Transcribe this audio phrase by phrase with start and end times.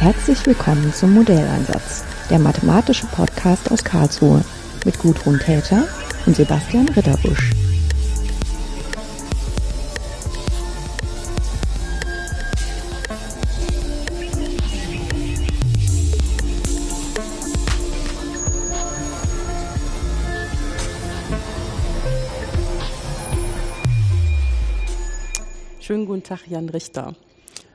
[0.00, 4.42] Herzlich willkommen zum Modelleinsatz, der mathematische Podcast aus Karlsruhe
[4.86, 5.86] mit Gudrun Täter
[6.24, 7.50] und Sebastian Ritterbusch.
[25.78, 27.14] Schönen guten Tag, Jan Richter.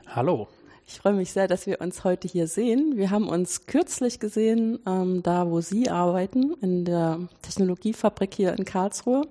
[0.08, 0.48] Hallo.
[0.88, 2.92] Ich freue mich sehr, dass wir uns heute hier sehen.
[2.96, 8.64] Wir haben uns kürzlich gesehen, ähm, da wo Sie arbeiten, in der Technologiefabrik hier in
[8.64, 9.22] Karlsruhe.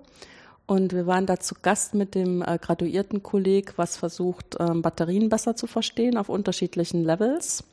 [0.67, 5.29] Und wir waren da zu Gast mit dem äh, graduierten Kolleg, was versucht, ähm, Batterien
[5.29, 7.63] besser zu verstehen auf unterschiedlichen Levels.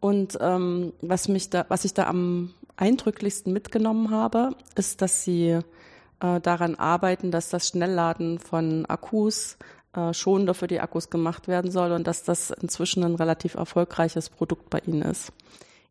[0.00, 5.48] Und ähm, was mich da, was ich da am eindrücklichsten mitgenommen habe, ist, dass Sie
[5.50, 9.58] äh, daran arbeiten, dass das Schnellladen von Akkus
[9.94, 14.30] äh, schonender für die Akkus gemacht werden soll und dass das inzwischen ein relativ erfolgreiches
[14.30, 15.32] Produkt bei Ihnen ist.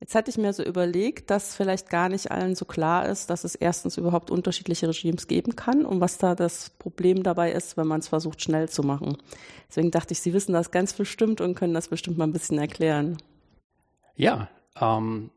[0.01, 3.43] Jetzt hätte ich mir so überlegt, dass vielleicht gar nicht allen so klar ist, dass
[3.43, 7.85] es erstens überhaupt unterschiedliche Regimes geben kann und was da das Problem dabei ist, wenn
[7.85, 9.17] man es versucht, schnell zu machen.
[9.69, 12.57] Deswegen dachte ich, Sie wissen das ganz bestimmt und können das bestimmt mal ein bisschen
[12.57, 13.17] erklären.
[14.15, 15.29] Ja, ähm,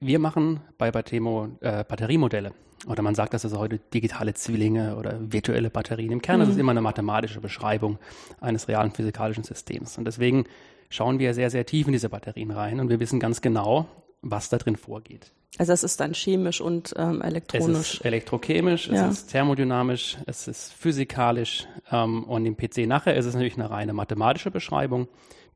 [0.00, 2.52] wir machen bei Batemo äh, Batteriemodelle.
[2.86, 6.12] Oder man sagt, das ist heute digitale Zwillinge oder virtuelle Batterien.
[6.12, 6.42] Im Kern mhm.
[6.44, 7.98] ist es immer eine mathematische Beschreibung
[8.40, 9.98] eines realen physikalischen Systems.
[9.98, 10.44] Und deswegen
[10.88, 13.86] schauen wir sehr, sehr tief in diese Batterien rein und wir wissen ganz genau,
[14.22, 15.32] was da drin vorgeht.
[15.58, 17.78] Also es ist dann chemisch und ähm, elektronisch.
[17.78, 19.08] Es ist elektrochemisch, ja.
[19.08, 23.70] es ist thermodynamisch, es ist physikalisch ähm, und im PC nachher ist es natürlich eine
[23.70, 25.08] reine mathematische Beschreibung,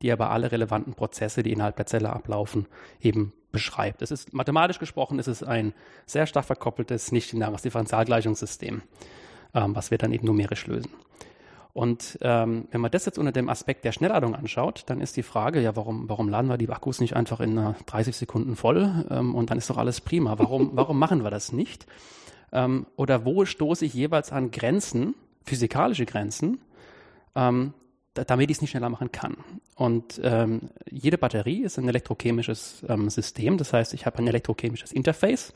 [0.03, 2.67] die aber alle relevanten Prozesse, die innerhalb der Zelle ablaufen,
[3.01, 4.03] eben beschreibt.
[4.03, 5.73] Es ist mathematisch gesprochen, es ist ein
[6.05, 8.83] sehr stark verkoppeltes nicht-lineares Differentialgleichungssystem,
[9.55, 10.91] ähm, was wir dann eben numerisch lösen.
[11.73, 15.25] Und ähm, wenn man das jetzt unter dem Aspekt der Schnellladung anschaut, dann ist die
[15.25, 19.35] Frage, ja, warum, warum laden wir die Akkus nicht einfach in 30 Sekunden voll ähm,
[19.35, 20.39] und dann ist doch alles prima.
[20.39, 21.87] Warum, warum machen wir das nicht?
[22.53, 25.15] Ähm, oder wo stoße ich jeweils an Grenzen,
[25.45, 26.61] physikalische Grenzen,
[27.35, 27.73] ähm,
[28.15, 29.37] damit ich es nicht schneller machen kann.
[29.75, 33.59] Und ähm, jede Batterie ist ein elektrochemisches ähm, System.
[33.59, 35.53] Das heißt, ich habe ein elektrochemisches Interface,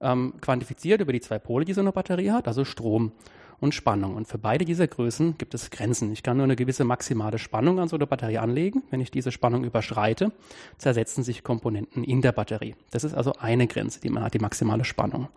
[0.00, 3.12] ähm, quantifiziert über die zwei Pole, die so eine Batterie hat, also Strom
[3.60, 4.16] und Spannung.
[4.16, 6.12] Und für beide dieser Größen gibt es Grenzen.
[6.12, 8.82] Ich kann nur eine gewisse maximale Spannung an so eine Batterie anlegen.
[8.90, 10.32] Wenn ich diese Spannung überschreite,
[10.76, 12.74] zersetzen sich Komponenten in der Batterie.
[12.90, 15.28] Das ist also eine Grenze, die man hat, die maximale Spannung.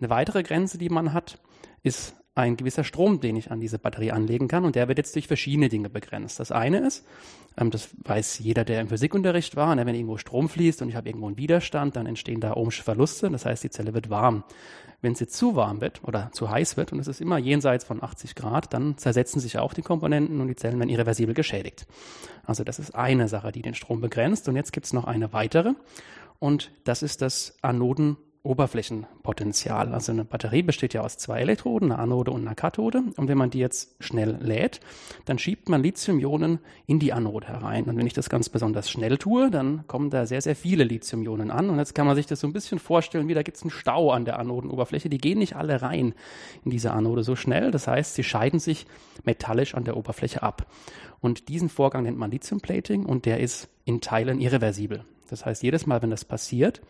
[0.00, 1.38] Eine weitere Grenze, die man hat,
[1.82, 5.14] ist ein gewisser Strom, den ich an diese Batterie anlegen kann und der wird jetzt
[5.16, 6.38] durch verschiedene Dinge begrenzt.
[6.38, 7.04] Das eine ist,
[7.56, 10.94] ähm, das weiß jeder, der im Physikunterricht war, ne, wenn irgendwo Strom fließt und ich
[10.94, 14.44] habe irgendwo einen Widerstand, dann entstehen da ohmsche Verluste, das heißt, die Zelle wird warm.
[15.00, 18.02] Wenn sie zu warm wird oder zu heiß wird, und es ist immer jenseits von
[18.02, 21.86] 80 Grad, dann zersetzen sich auch die Komponenten und die Zellen werden irreversibel geschädigt.
[22.44, 24.48] Also das ist eine Sache, die den Strom begrenzt.
[24.48, 25.74] Und jetzt gibt es noch eine weitere,
[26.40, 29.92] und das ist das Anoden Oberflächenpotenzial.
[29.92, 33.02] Also eine Batterie besteht ja aus zwei Elektroden, einer Anode und einer Kathode.
[33.16, 34.80] Und wenn man die jetzt schnell lädt,
[35.24, 37.84] dann schiebt man Lithium-Ionen in die Anode herein.
[37.84, 41.50] Und wenn ich das ganz besonders schnell tue, dann kommen da sehr, sehr viele Lithium-Ionen
[41.50, 41.68] an.
[41.68, 43.70] Und jetzt kann man sich das so ein bisschen vorstellen, wie da gibt es einen
[43.70, 45.08] Stau an der Anodenoberfläche.
[45.08, 46.14] Die gehen nicht alle rein
[46.64, 47.70] in diese Anode so schnell.
[47.70, 48.86] Das heißt, sie scheiden sich
[49.24, 50.66] metallisch an der Oberfläche ab.
[51.20, 55.04] Und diesen Vorgang nennt man Lithium-Plating und der ist in Teilen irreversibel.
[55.28, 56.80] Das heißt, jedes Mal, wenn das passiert,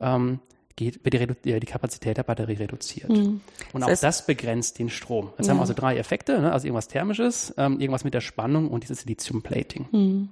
[0.00, 0.40] ähm,
[0.76, 3.10] geht, wird die, die, Kapazität der Batterie reduziert.
[3.10, 3.40] Mhm.
[3.72, 5.30] Und das auch das begrenzt den Strom.
[5.38, 5.50] Jetzt ja.
[5.50, 6.52] haben wir also drei Effekte, ne?
[6.52, 9.88] also irgendwas Thermisches, ähm, irgendwas mit der Spannung und dieses Lithium-Plating.
[9.92, 10.28] Mhm.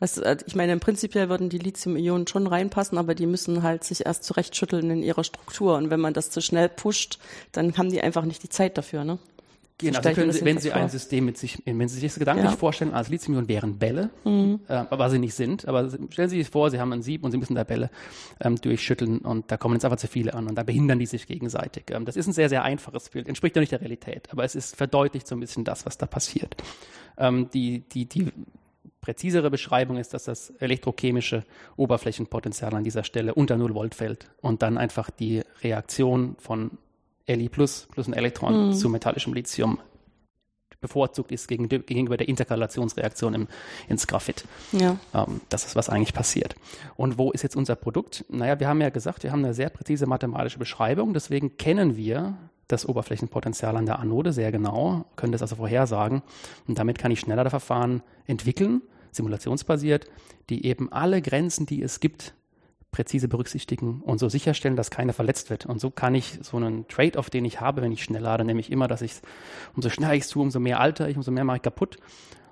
[0.00, 4.06] Äh, ich meine, im Prinzipiell würden die Lithium-Ionen schon reinpassen, aber die müssen halt sich
[4.06, 5.76] erst zurechtschütteln in ihrer Struktur.
[5.76, 7.18] Und wenn man das zu schnell pusht,
[7.52, 9.18] dann haben die einfach nicht die Zeit dafür, ne?
[9.80, 12.50] Genau, also können Sie, wenn Sie ein System mit sich, wenn Sie sich das gedanklich
[12.50, 12.56] ja.
[12.56, 14.60] vorstellen, als Lithium wären Bälle, mhm.
[14.68, 17.30] äh, was sie nicht sind, aber stellen Sie sich vor, Sie haben ein Sieb und
[17.30, 17.90] Sie müssen da Bälle
[18.40, 21.26] ähm, durchschütteln und da kommen jetzt einfach zu viele an und da behindern die sich
[21.26, 21.84] gegenseitig.
[21.90, 24.54] Ähm, das ist ein sehr, sehr einfaches Bild, entspricht ja nicht der Realität, aber es
[24.54, 26.56] ist verdeutlicht so ein bisschen das, was da passiert.
[27.16, 28.32] Ähm, die, die, die
[29.00, 31.44] präzisere Beschreibung ist, dass das elektrochemische
[31.76, 36.72] Oberflächenpotenzial an dieser Stelle unter 0 Volt fällt und dann einfach die Reaktion von
[37.26, 38.72] Li plus, plus ein Elektron mhm.
[38.72, 39.78] zu metallischem Lithium
[40.80, 43.48] bevorzugt ist gegen, gegenüber der Interkalationsreaktion im,
[43.88, 44.44] ins Graphit.
[44.72, 44.96] Ja.
[45.14, 46.54] Ähm, das ist, was eigentlich passiert.
[46.96, 48.24] Und wo ist jetzt unser Produkt?
[48.28, 52.36] Naja, wir haben ja gesagt, wir haben eine sehr präzise mathematische Beschreibung, deswegen kennen wir
[52.66, 56.22] das Oberflächenpotenzial an der Anode sehr genau, können das also vorhersagen
[56.68, 60.06] und damit kann ich schneller Verfahren entwickeln, simulationsbasiert,
[60.50, 62.34] die eben alle Grenzen, die es gibt,
[62.90, 65.66] präzise berücksichtigen und so sicherstellen, dass keiner verletzt wird.
[65.66, 68.70] Und so kann ich so einen Trade-off, den ich habe, wenn ich schnell lade, nämlich
[68.70, 69.14] immer, dass ich,
[69.76, 71.98] umso schneller ich es tue, umso mehr alter ich, umso mehr mache ich kaputt.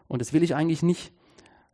[0.06, 1.12] Und das will ich eigentlich nicht.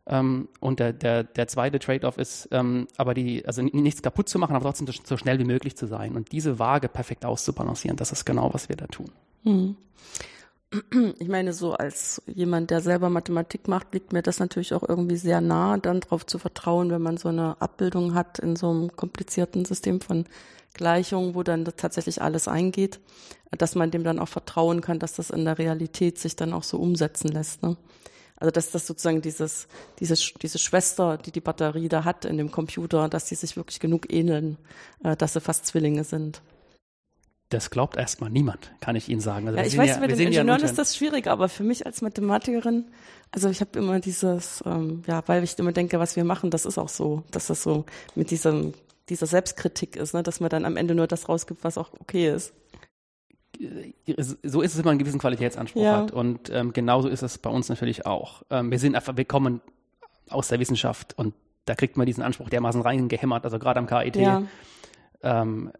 [0.07, 4.37] Ähm, und der, der, der zweite Trade-off ist, ähm, aber die, also nichts kaputt zu
[4.39, 6.15] machen, aber trotzdem so schnell wie möglich zu sein.
[6.15, 9.11] Und diese Waage perfekt auszubalancieren, das ist genau, was wir da tun.
[9.43, 9.75] Hm.
[11.19, 15.17] Ich meine, so als jemand, der selber Mathematik macht, liegt mir das natürlich auch irgendwie
[15.17, 18.95] sehr nah, dann darauf zu vertrauen, wenn man so eine Abbildung hat in so einem
[18.95, 20.25] komplizierten System von
[20.73, 22.99] Gleichungen, wo dann tatsächlich alles eingeht,
[23.51, 26.63] dass man dem dann auch vertrauen kann, dass das in der Realität sich dann auch
[26.63, 27.63] so umsetzen lässt.
[27.63, 27.77] Ne?
[28.37, 29.67] Also dass das sozusagen dieses,
[29.99, 33.79] diese, diese Schwester, die die Batterie da hat in dem Computer, dass die sich wirklich
[33.79, 34.57] genug ähneln,
[35.03, 36.41] äh, dass sie fast Zwillinge sind.
[37.49, 39.47] Das glaubt erstmal niemand, kann ich Ihnen sagen.
[39.47, 41.85] Also ja, ich weiß, ja, bei den Ingenieuren ja ist das schwierig, aber für mich
[41.85, 42.85] als Mathematikerin,
[43.31, 46.65] also ich habe immer dieses, ähm, ja, weil ich immer denke, was wir machen, das
[46.65, 48.73] ist auch so, dass das so mit diesem,
[49.09, 52.33] dieser Selbstkritik ist, ne, dass man dann am Ende nur das rausgibt, was auch okay
[52.33, 52.53] ist
[54.43, 55.97] so ist es, wenn man einen gewissen Qualitätsanspruch ja.
[55.97, 56.11] hat.
[56.11, 58.43] Und ähm, genauso ist es bei uns natürlich auch.
[58.49, 59.61] Ähm, wir sind einfach, wir kommen
[60.29, 61.33] aus der Wissenschaft und
[61.65, 64.43] da kriegt man diesen Anspruch dermaßen reingehämmert, also gerade am KIT, ja.
[65.25, 65.71] Ähm,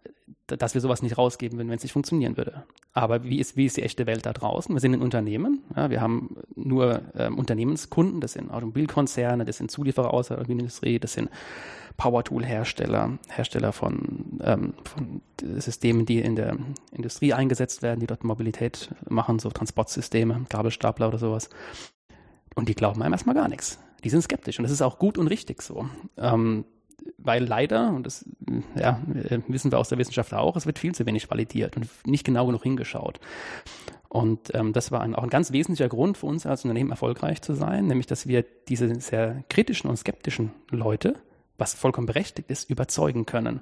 [0.47, 2.63] dass wir sowas nicht rausgeben würden, wenn es nicht funktionieren würde.
[2.93, 4.75] Aber wie ist, wie ist die echte Welt da draußen?
[4.75, 9.71] Wir sind ein Unternehmen, ja, wir haben nur ähm, Unternehmenskunden, das sind Automobilkonzerne, das sind
[9.71, 11.29] Zulieferer aus der Automobilindustrie, das sind
[11.97, 15.21] Power-Tool-Hersteller, Hersteller von, ähm, von
[15.59, 16.57] Systemen, die in der
[16.91, 21.49] Industrie eingesetzt werden, die dort Mobilität machen, so Transportsysteme, Gabelstapler oder sowas.
[22.55, 23.79] Und die glauben einem erstmal gar nichts.
[24.03, 25.89] Die sind skeptisch und das ist auch gut und richtig so.
[26.17, 26.65] Ähm,
[27.17, 28.25] weil leider, und das
[28.75, 28.99] ja,
[29.47, 32.45] wissen wir aus der Wissenschaft auch, es wird viel zu wenig validiert und nicht genau
[32.45, 33.19] genug hingeschaut.
[34.09, 37.41] Und ähm, das war ein, auch ein ganz wesentlicher Grund für uns als Unternehmen erfolgreich
[37.41, 41.15] zu sein, nämlich dass wir diese sehr kritischen und skeptischen Leute
[41.57, 43.61] was vollkommen berechtigt ist, überzeugen können.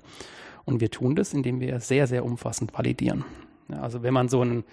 [0.66, 3.26] Und wir tun das, indem wir sehr, sehr umfassend validieren.
[3.70, 4.64] Ja, also wenn man so einen,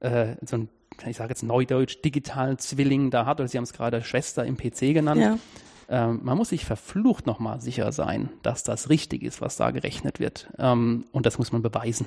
[0.00, 0.68] äh, so einen,
[1.06, 4.56] ich sage jetzt neudeutsch, digitalen Zwilling da hat, oder Sie haben es gerade Schwester im
[4.56, 5.38] PC genannt, ja.
[5.88, 10.20] Ähm, man muss sich verflucht nochmal sicher sein, dass das richtig ist, was da gerechnet
[10.20, 10.50] wird.
[10.58, 12.06] Ähm, und das muss man beweisen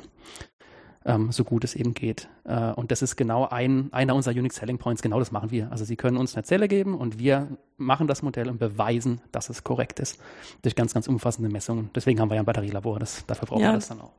[1.05, 2.27] ähm, so gut es eben geht.
[2.43, 5.01] Äh, und das ist genau ein, einer unserer Unique Selling Points.
[5.01, 5.71] Genau das machen wir.
[5.71, 7.47] Also Sie können uns eine Zelle geben und wir
[7.77, 10.19] machen das Modell und beweisen, dass es korrekt ist.
[10.61, 11.89] Durch ganz, ganz umfassende Messungen.
[11.95, 12.99] Deswegen haben wir ja ein Batterielabor.
[12.99, 13.69] Das, dafür brauchen ja.
[13.69, 14.11] wir das dann auch.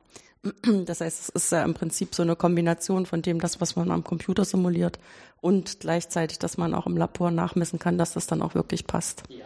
[0.85, 3.89] Das heißt, es ist ja im Prinzip so eine Kombination von dem, das, was man
[3.91, 4.99] am Computer simuliert
[5.39, 9.23] und gleichzeitig, dass man auch im Labor nachmessen kann, dass das dann auch wirklich passt.
[9.29, 9.45] Ja.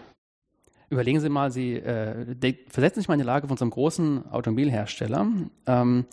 [0.89, 4.31] Überlegen Sie mal, Sie äh, versetzen sich mal in die Lage von so einem großen
[4.31, 5.27] Automobilhersteller.
[5.65, 6.05] Ähm,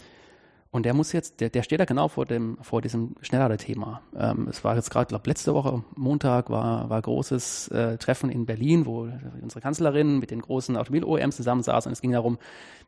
[0.74, 4.02] und der muss jetzt, der, der steht da genau vor dem, vor diesem Schnelllader-Thema.
[4.18, 8.44] Ähm, es war jetzt gerade, glaube letzte Woche Montag war war großes äh, Treffen in
[8.44, 9.08] Berlin, wo
[9.40, 12.38] unsere Kanzlerin mit den großen Automobil-OEMs zusammensaß und es ging darum,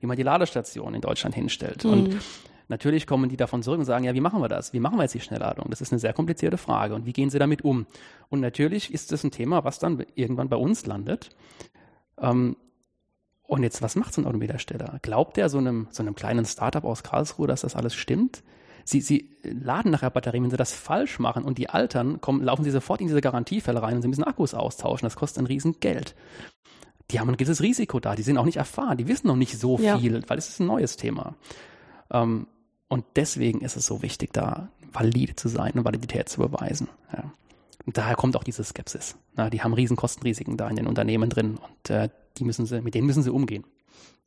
[0.00, 1.84] wie man die Ladestation in Deutschland hinstellt.
[1.84, 1.92] Mhm.
[1.92, 2.16] Und
[2.68, 4.72] natürlich kommen die davon zurück und sagen, ja, wie machen wir das?
[4.72, 5.66] Wie machen wir jetzt die Schnellladung?
[5.70, 6.94] Das ist eine sehr komplizierte Frage.
[6.94, 7.86] Und wie gehen sie damit um?
[8.28, 11.30] Und natürlich ist das ein Thema, was dann irgendwann bei uns landet.
[12.18, 12.56] Ähm,
[13.42, 14.98] und jetzt, was macht so ein Automobilhersteller?
[15.02, 18.42] Glaubt er so einem, so einem kleinen Startup aus Karlsruhe, dass das alles stimmt?
[18.84, 22.64] Sie, sie laden nachher Batterien, wenn sie das falsch machen und die altern, kommen, laufen
[22.64, 25.06] sie sofort in diese Garantiefälle rein und sie müssen Akkus austauschen.
[25.06, 26.14] Das kostet ein Riesengeld.
[27.10, 29.58] Die haben ein gewisses Risiko da, die sind auch nicht erfahren, die wissen noch nicht
[29.58, 29.98] so ja.
[29.98, 31.34] viel, weil es ist ein neues Thema.
[32.10, 32.48] Ähm,
[32.88, 36.88] und deswegen ist es so wichtig, da valide zu sein und Validität zu beweisen.
[37.12, 37.32] Ja.
[37.84, 39.16] Und daher kommt auch diese Skepsis.
[39.34, 42.80] Na, die haben riesen Kostenrisiken da in den Unternehmen drin und äh, die müssen sie,
[42.80, 43.64] mit denen müssen sie umgehen.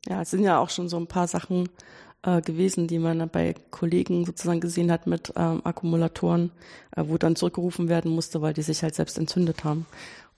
[0.08, 1.68] Ja, es sind ja auch schon so ein paar Sachen
[2.22, 6.52] äh, gewesen, die man bei Kollegen sozusagen gesehen hat mit ähm, Akkumulatoren,
[6.96, 9.86] äh, wo dann zurückgerufen werden musste, weil die sich halt selbst entzündet haben.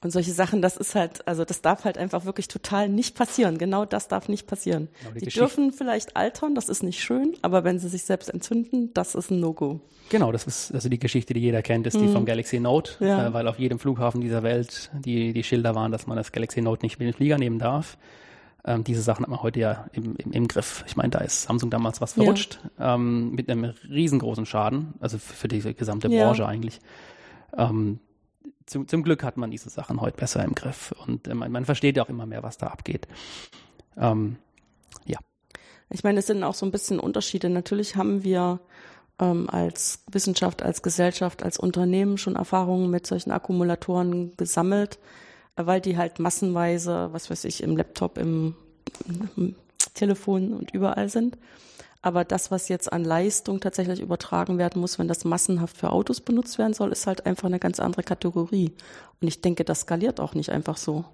[0.02, 3.56] Und solche Sachen, das ist halt, also das darf halt einfach wirklich total nicht passieren.
[3.56, 4.88] Genau das darf nicht passieren.
[5.00, 8.28] Genau, die, die dürfen vielleicht altern, das ist nicht schön, aber wenn sie sich selbst
[8.28, 9.80] entzünden, das ist ein No-Go.
[10.08, 12.06] Genau, das ist also die Geschichte, die jeder kennt, ist mhm.
[12.06, 13.28] die vom Galaxy Note, ja.
[13.28, 16.60] äh, weil auf jedem Flughafen dieser Welt die, die Schilder waren, dass man das Galaxy
[16.60, 17.96] Note nicht mit den Flieger nehmen darf.
[18.64, 20.84] Ähm, diese Sachen hat man heute ja im, im, im Griff.
[20.86, 22.94] Ich meine, da ist Samsung damals was verrutscht, ja.
[22.94, 26.48] ähm, mit einem riesengroßen Schaden, also für, für die gesamte Branche ja.
[26.48, 26.80] eigentlich.
[27.56, 28.00] Ähm,
[28.66, 31.64] zum, zum Glück hat man diese Sachen heute besser im Griff und äh, man, man
[31.64, 33.06] versteht ja auch immer mehr, was da abgeht.
[33.96, 34.36] Ähm,
[35.04, 35.18] ja.
[35.90, 37.50] Ich meine, es sind auch so ein bisschen Unterschiede.
[37.50, 38.60] Natürlich haben wir
[39.18, 44.98] ähm, als Wissenschaft, als Gesellschaft, als Unternehmen schon Erfahrungen mit solchen Akkumulatoren gesammelt,
[45.56, 48.54] weil die halt massenweise, was weiß ich, im Laptop, im,
[49.36, 49.54] im
[49.94, 51.36] Telefon und überall sind.
[52.02, 56.20] Aber das, was jetzt an Leistung tatsächlich übertragen werden muss, wenn das massenhaft für Autos
[56.20, 58.72] benutzt werden soll, ist halt einfach eine ganz andere Kategorie.
[59.20, 61.04] Und ich denke, das skaliert auch nicht einfach so.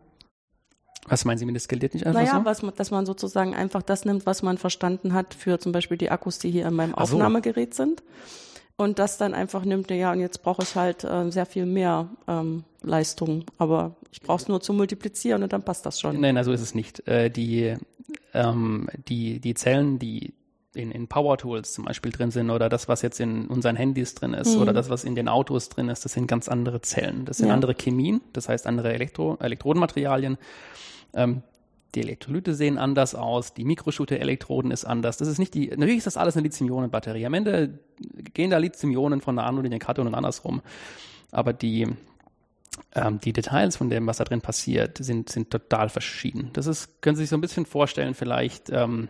[1.06, 2.42] Was meinen Sie mit, das skaliert nicht einfach naja, so?
[2.42, 6.10] Naja, dass man sozusagen einfach das nimmt, was man verstanden hat für zum Beispiel die
[6.10, 8.02] Akkus, die hier in meinem Aufnahmegerät sind.
[8.76, 12.08] und das dann einfach nimmt, ja, und jetzt brauche ich halt äh, sehr viel mehr
[12.28, 16.20] ähm, Leistung, aber ich brauche es nur zu multiplizieren und dann passt das schon.
[16.20, 17.06] Nein, so ist es nicht.
[17.08, 17.76] Äh, die,
[18.34, 20.32] ähm, die, die Zellen, die
[20.78, 24.14] in, in Power Tools zum Beispiel drin sind oder das, was jetzt in unseren Handys
[24.14, 24.62] drin ist mhm.
[24.62, 27.24] oder das, was in den Autos drin ist, das sind ganz andere Zellen.
[27.24, 27.54] Das sind ja.
[27.54, 30.38] andere Chemien, das heißt andere Elektro Elektrodenmaterialien.
[31.14, 31.42] Ähm,
[31.94, 35.16] die Elektrolyte sehen anders aus, die Mikroschute-Elektroden ist anders.
[35.16, 37.24] Das ist nicht die, natürlich ist das alles eine Lithium-Ionen-Batterie.
[37.24, 37.78] Am Ende
[38.34, 40.60] gehen da Lithium-Ionen von der Anode in den Kathode und andersrum.
[41.30, 41.86] Aber die,
[42.94, 46.50] ähm, die Details von dem, was da drin passiert, sind, sind total verschieden.
[46.52, 49.08] Das ist, können Sie sich so ein bisschen vorstellen, vielleicht, ähm,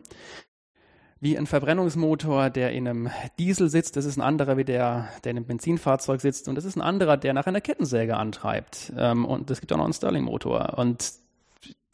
[1.20, 3.96] wie ein Verbrennungsmotor, der in einem Diesel sitzt.
[3.96, 6.48] Das ist ein anderer wie der, der in einem Benzinfahrzeug sitzt.
[6.48, 8.92] Und das ist ein anderer, der nach einer Kettensäge antreibt.
[8.96, 10.78] Ähm, und es gibt auch noch einen Stirling-Motor.
[10.78, 11.12] Und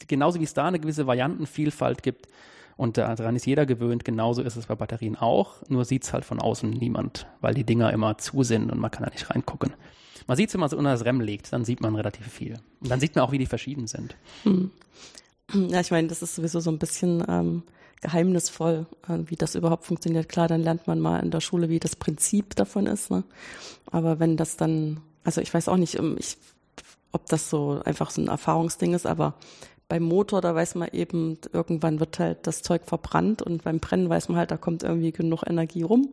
[0.07, 2.29] genauso wie es da eine gewisse Variantenvielfalt gibt
[2.77, 6.25] und daran ist jeder gewöhnt, genauso ist es bei Batterien auch, nur sieht es halt
[6.25, 9.75] von außen niemand, weil die Dinger immer zu sind und man kann da nicht reingucken.
[10.27, 12.55] Man sieht es, wenn man es unter das REM legt, dann sieht man relativ viel.
[12.81, 14.17] Und dann sieht man auch, wie die verschieden sind.
[14.43, 14.71] Hm.
[15.53, 17.63] Ja, ich meine, das ist sowieso so ein bisschen ähm,
[18.05, 20.29] geheimnisvoll, äh, wie das überhaupt funktioniert.
[20.29, 23.11] Klar, dann lernt man mal in der Schule, wie das Prinzip davon ist.
[23.11, 23.25] Ne?
[23.91, 26.37] Aber wenn das dann, also ich weiß auch nicht, ähm, ich,
[27.13, 29.35] ob das so einfach so ein Erfahrungsding ist, aber
[29.89, 34.11] beim Motor, da weiß man eben, irgendwann wird halt das Zeug verbrannt und beim Brennen
[34.11, 36.09] weiß man halt, da kommt irgendwie genug Energie rum.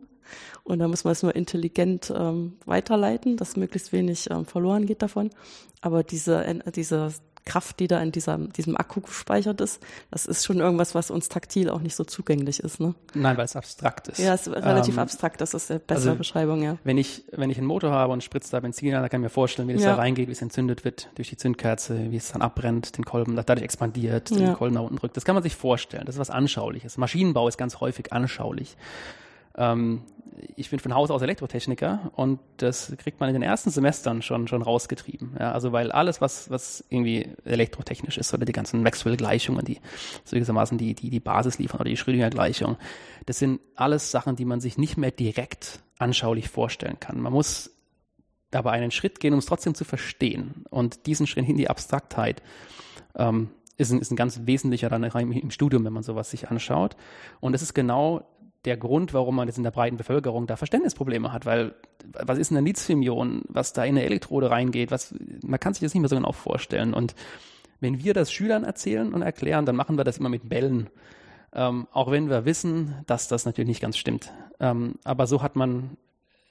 [0.64, 5.02] Und da muss man es nur intelligent ähm, weiterleiten, dass möglichst wenig ähm, verloren geht
[5.02, 5.30] davon.
[5.82, 7.12] Aber diese, diese
[7.44, 11.28] Kraft, die da in dieser, diesem Akku gespeichert ist, das ist schon irgendwas, was uns
[11.28, 12.80] taktil auch nicht so zugänglich ist.
[12.80, 12.94] Ne?
[13.14, 14.18] Nein, weil es abstrakt ist.
[14.18, 16.78] Ja, es ist relativ ähm, abstrakt, das ist eine bessere also, Beschreibung, ja.
[16.84, 19.24] Wenn ich, wenn ich einen Motor habe und spritze da Benzin an, dann kann ich
[19.24, 19.90] mir vorstellen, wie das ja.
[19.90, 23.34] da reingeht, wie es entzündet wird durch die Zündkerze, wie es dann abbrennt, den Kolben,
[23.34, 24.36] dadurch expandiert, ja.
[24.36, 25.16] den Kolben nach unten drückt.
[25.16, 26.06] Das kann man sich vorstellen.
[26.06, 26.96] Das ist was Anschauliches.
[26.96, 28.76] Maschinenbau ist ganz häufig anschaulich.
[29.56, 30.02] Ähm,
[30.56, 34.48] ich bin von Haus aus Elektrotechniker und das kriegt man in den ersten Semestern schon,
[34.48, 35.36] schon rausgetrieben.
[35.38, 39.78] Ja, also weil alles, was, was irgendwie elektrotechnisch ist oder die ganzen Maxwell-Gleichungen, die
[40.24, 42.76] so gewissermaßen die, die, die Basis liefern oder die Schrödinger-Gleichung,
[43.26, 47.20] das sind alles Sachen, die man sich nicht mehr direkt anschaulich vorstellen kann.
[47.20, 47.70] Man muss
[48.52, 50.64] aber einen Schritt gehen, um es trotzdem zu verstehen.
[50.70, 52.42] Und diesen Schritt in die Abstraktheit
[53.16, 56.96] ähm, ist, ein, ist ein ganz wesentlicher dann im Studium, wenn man sowas sich anschaut.
[57.40, 58.26] Und es ist genau
[58.64, 61.74] der Grund, warum man jetzt in der breiten Bevölkerung da Verständnisprobleme hat, weil
[62.12, 65.94] was ist ein Lithium-Ion, was da in eine Elektrode reingeht, was, man kann sich das
[65.94, 66.94] nicht mehr so genau vorstellen.
[66.94, 67.14] Und
[67.80, 70.88] wenn wir das Schülern erzählen und erklären, dann machen wir das immer mit Bällen.
[71.54, 74.32] Ähm, auch wenn wir wissen, dass das natürlich nicht ganz stimmt.
[74.60, 75.96] Ähm, aber so hat man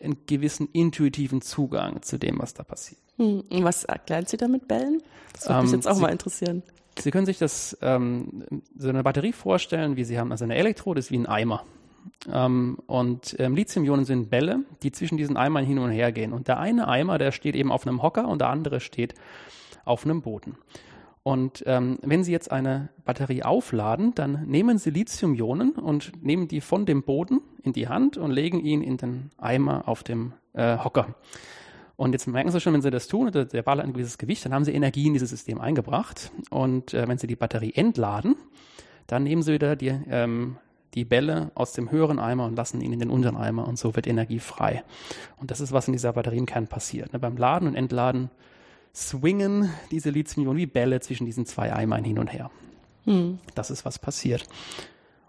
[0.01, 3.01] einen gewissen intuitiven Zugang zu dem, was da passiert.
[3.17, 3.43] Hm.
[3.49, 5.01] Was erklären Sie da mit Bällen?
[5.33, 6.63] Das würde mich ähm, jetzt auch Sie, mal interessieren.
[6.99, 8.43] Sie können sich das ähm,
[8.77, 11.63] so eine Batterie vorstellen, wie Sie haben, also eine Elektrode ist wie ein Eimer.
[12.31, 16.33] Ähm, und ähm, Lithium-Ionen sind Bälle, die zwischen diesen Eimern hin und her gehen.
[16.33, 19.15] Und der eine Eimer, der steht eben auf einem Hocker und der andere steht
[19.85, 20.57] auf einem Boden.
[21.23, 26.61] Und ähm, wenn Sie jetzt eine Batterie aufladen, dann nehmen Sie Lithium-Ionen und nehmen die
[26.61, 30.77] von dem Boden in die Hand und legen ihn in den Eimer auf dem äh,
[30.77, 31.15] Hocker.
[31.95, 34.43] Und jetzt merken Sie schon, wenn Sie das tun, der Ball hat ein gewisses Gewicht,
[34.43, 36.31] dann haben Sie Energie in dieses System eingebracht.
[36.49, 38.35] Und äh, wenn Sie die Batterie entladen,
[39.05, 40.57] dann nehmen Sie wieder die ähm,
[40.93, 43.95] die Bälle aus dem höheren Eimer und lassen ihn in den unteren Eimer und so
[43.95, 44.83] wird Energie frei.
[45.37, 47.13] Und das ist, was in dieser Batterienkern passiert.
[47.13, 47.19] Ne?
[47.19, 48.29] Beim Laden und Entladen
[48.93, 52.51] swingen diese Lithium-Ionen wie Bälle zwischen diesen zwei Eimern hin und her.
[53.05, 53.39] Hm.
[53.55, 54.45] Das ist, was passiert.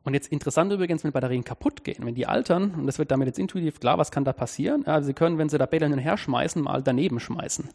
[0.04, 3.28] Und jetzt interessant übrigens, wenn Batterien kaputt gehen, wenn die altern, und das wird damit
[3.28, 4.82] jetzt intuitiv klar, was kann da passieren?
[4.84, 7.68] Ja, sie können, wenn sie da Bälle hin und her schmeißen, mal daneben schmeißen.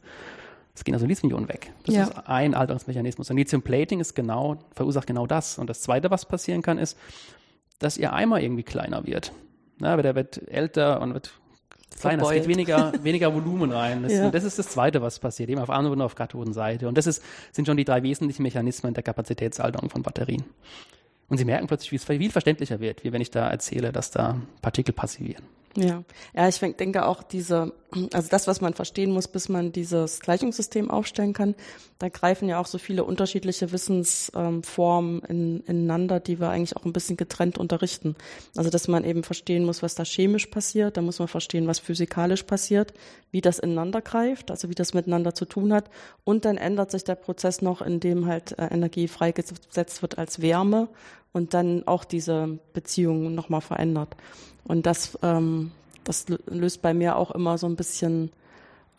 [0.76, 1.72] Es gehen also Lithium-Ionen weg.
[1.86, 2.04] Das ja.
[2.04, 3.30] ist ein Alterungsmechanismus.
[3.32, 5.58] Und Lithium-Plating ist genau, verursacht genau das.
[5.58, 6.98] Und das Zweite, was passieren kann, ist,
[7.80, 9.32] dass ihr Eimer irgendwie kleiner wird.
[9.80, 11.32] Na, aber der wird älter und wird
[12.00, 12.24] kleiner.
[12.24, 14.04] Es geht weniger, weniger Volumen rein.
[14.04, 14.30] Das, ja.
[14.30, 16.88] das, ist das Zweite, was passiert, eben auf Anode und auf Kathodenseite.
[16.88, 20.44] Und das ist, sind schon die drei wesentlichen Mechanismen der Kapazitätsalterung von Batterien.
[21.30, 24.12] Und sie merken plötzlich, wie es viel verständlicher wird, wie wenn ich da erzähle, dass
[24.12, 25.44] da Partikel passivieren.
[25.80, 26.04] Ja,
[26.36, 27.72] ja, ich denke auch diese,
[28.12, 31.54] also das, was man verstehen muss, bis man dieses Gleichungssystem aufstellen kann,
[32.00, 36.94] da greifen ja auch so viele unterschiedliche Wissensformen in, ineinander, die wir eigentlich auch ein
[36.94, 38.16] bisschen getrennt unterrichten.
[38.56, 41.78] Also dass man eben verstehen muss, was da chemisch passiert, da muss man verstehen, was
[41.78, 42.94] physikalisch passiert,
[43.30, 45.92] wie das ineinander greift, also wie das miteinander zu tun hat.
[46.24, 50.42] Und dann ändert sich der Prozess noch, in dem halt äh, Energie freigesetzt wird als
[50.42, 50.88] Wärme
[51.34, 54.16] und dann auch diese Beziehung nochmal verändert.
[54.64, 55.72] Und das, ähm,
[56.04, 58.32] das löst bei mir auch immer so ein bisschen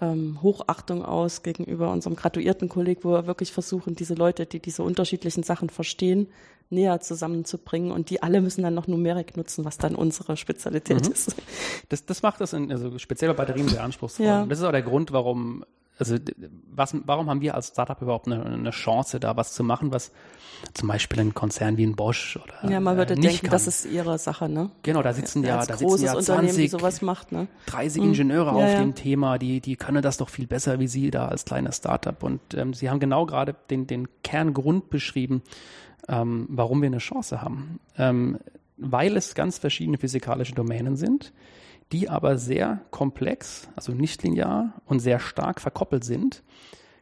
[0.01, 4.83] ähm, Hochachtung aus gegenüber unserem graduierten Kolleg, wo wir wirklich versuchen, diese Leute, die diese
[4.83, 6.29] unterschiedlichen Sachen verstehen,
[6.71, 11.13] näher zusammenzubringen und die alle müssen dann noch Numerik nutzen, was dann unsere Spezialität mhm.
[11.13, 11.35] ist.
[11.89, 14.27] Das, das macht das in, also speziell bei Batterien sehr anspruchsvoll.
[14.27, 14.45] Ja.
[14.45, 15.65] Das ist auch der Grund, warum
[15.99, 16.17] also
[16.71, 20.13] was, warum haben wir als Startup überhaupt eine, eine, Chance, da was zu machen, was
[20.75, 23.51] zum Beispiel ein Konzern wie ein Bosch oder Ja, man würde äh, denken, kann.
[23.51, 24.71] das ist ihre Sache, ne?
[24.83, 27.49] Genau, da sitzen ja, ja da sitzen ja 20, sowas macht, ne?
[27.67, 28.09] 30 mhm.
[28.09, 28.81] Ingenieure ja, auf ja.
[28.81, 32.23] dem Thema, die, die können das doch viel besser wie Sie da als kleines Startup.
[32.23, 35.43] Und ähm, Sie haben genau gerade den, den Kerngrund beschrieben,
[36.09, 37.81] ähm, warum wir eine Chance haben.
[37.97, 38.39] Ähm,
[38.77, 41.33] weil es ganz verschiedene physikalische Domänen sind,
[41.93, 46.43] die aber sehr komplex, also nicht linear und sehr stark verkoppelt sind,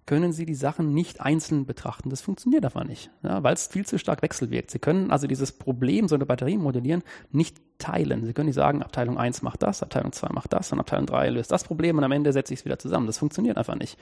[0.07, 2.11] können Sie die Sachen nicht einzeln betrachten.
[2.11, 4.71] Das funktioniert einfach nicht, ja, weil es viel zu stark wechselwirkt.
[4.71, 7.03] Sie können also dieses Problem, so eine Batterie modellieren,
[7.33, 8.25] nicht teilen.
[8.25, 11.31] Sie können nicht sagen, Abteilung 1 macht das, Abteilung 2 macht das und Abteilung 3
[11.31, 13.09] löst das Problem und am Ende setze ich es wieder zusammen.
[13.09, 13.99] Das funktioniert einfach nicht.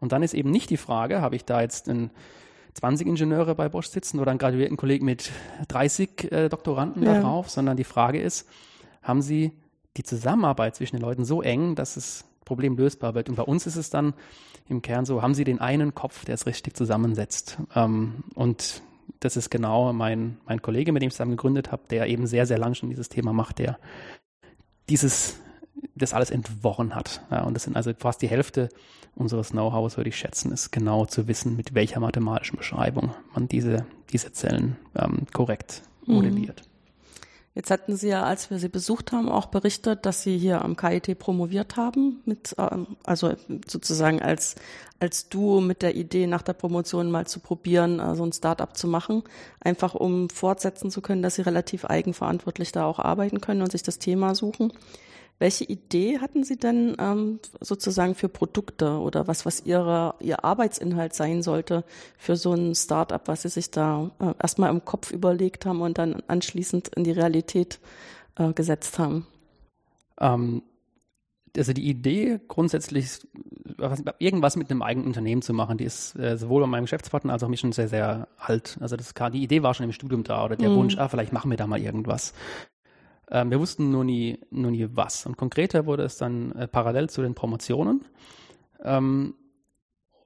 [0.00, 2.10] Und dann ist eben nicht die Frage, habe ich da jetzt einen
[2.74, 5.30] 20 Ingenieure bei Bosch sitzen oder einen graduierten Kollegen mit
[5.68, 7.14] 30 äh, Doktoranden ja.
[7.14, 8.48] da drauf, sondern die Frage ist,
[9.02, 9.52] haben Sie
[9.96, 13.28] die Zusammenarbeit zwischen den Leuten so eng, dass das Problem lösbar wird.
[13.28, 14.14] Und bei uns ist es dann
[14.68, 17.58] im Kern so, haben Sie den einen Kopf, der es richtig zusammensetzt.
[17.74, 18.82] Ähm, und
[19.20, 22.46] das ist genau mein, mein Kollege, mit dem ich zusammen gegründet habe, der eben sehr,
[22.46, 23.78] sehr lang schon dieses Thema macht, der
[24.88, 25.40] dieses,
[25.94, 27.22] das alles entworren hat.
[27.30, 28.68] Ja, und das sind also fast die Hälfte
[29.14, 33.86] unseres Know-hows, würde ich schätzen, ist genau zu wissen, mit welcher mathematischen Beschreibung man diese,
[34.10, 36.14] diese Zellen ähm, korrekt mhm.
[36.14, 36.62] modelliert.
[36.62, 36.75] Mhm.
[37.56, 40.76] Jetzt hatten Sie ja, als wir Sie besucht haben, auch berichtet, dass Sie hier am
[40.76, 43.32] KIT promoviert haben, mit, ähm, also
[43.66, 44.56] sozusagen als,
[45.00, 48.76] als Duo mit der Idee, nach der Promotion mal zu probieren, äh, so ein Start-up
[48.76, 49.22] zu machen,
[49.58, 53.82] einfach um fortsetzen zu können, dass Sie relativ eigenverantwortlich da auch arbeiten können und sich
[53.82, 54.70] das Thema suchen.
[55.38, 61.14] Welche Idee hatten Sie denn ähm, sozusagen für Produkte oder was, was Ihre, Ihr Arbeitsinhalt
[61.14, 61.84] sein sollte
[62.16, 65.98] für so ein Startup, was Sie sich da äh, erstmal im Kopf überlegt haben und
[65.98, 67.80] dann anschließend in die Realität
[68.36, 69.26] äh, gesetzt haben?
[70.18, 70.62] Ähm,
[71.54, 73.26] also die Idee grundsätzlich,
[74.18, 77.42] irgendwas mit einem eigenen Unternehmen zu machen, die ist äh, sowohl bei meinem Geschäftspartner als
[77.42, 78.78] auch mich schon sehr, sehr alt.
[78.80, 80.76] Also das, die Idee war schon im Studium da oder der mhm.
[80.76, 82.32] Wunsch, ah, vielleicht machen wir da mal irgendwas.
[83.30, 85.26] Ähm, wir wussten nur nie, nur nie was.
[85.26, 88.04] Und konkreter wurde es dann äh, parallel zu den Promotionen.
[88.82, 89.34] Ähm,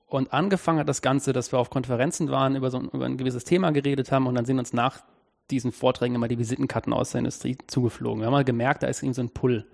[0.06, 3.44] und angefangen hat das Ganze, dass wir auf Konferenzen waren, über, so, über ein gewisses
[3.44, 5.02] Thema geredet haben und dann sind uns nach
[5.50, 8.20] diesen Vorträgen immer die Visitenkarten aus der Industrie zugeflogen.
[8.20, 9.66] Wir haben mal gemerkt, da ist irgendwie so ein Pull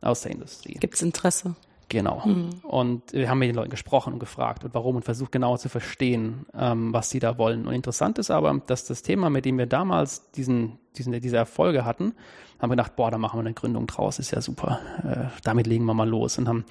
[0.00, 0.74] aus der Industrie.
[0.74, 1.56] Gibt es Interesse?
[1.90, 2.22] Genau.
[2.24, 2.50] Mhm.
[2.62, 5.68] Und wir haben mit den Leuten gesprochen und gefragt und warum und versucht genauer zu
[5.68, 7.66] verstehen, ähm, was sie da wollen.
[7.66, 11.84] Und interessant ist aber, dass das Thema, mit dem wir damals diesen, diesen, diese Erfolge
[11.84, 12.14] hatten,
[12.60, 14.78] haben wir gedacht, boah, da machen wir eine Gründung draus, ist ja super.
[15.02, 16.64] Äh, damit legen wir mal los und haben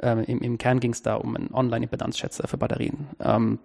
[0.00, 3.08] ähm, im, im, Kern ging es da um einen Online-Impedanzschätzer für Batterien.
[3.20, 3.58] Ähm,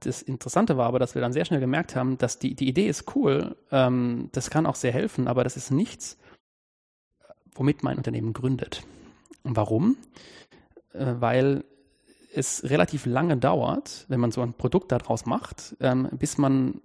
[0.00, 2.86] das Interessante war aber, dass wir dann sehr schnell gemerkt haben, dass die, die Idee
[2.86, 6.18] ist cool, ähm, das kann auch sehr helfen, aber das ist nichts,
[7.56, 8.84] womit mein Unternehmen gründet.
[9.56, 9.96] Warum?
[10.92, 11.64] Äh, weil
[12.34, 16.80] es relativ lange dauert, wenn man so ein Produkt daraus macht, ähm, bis man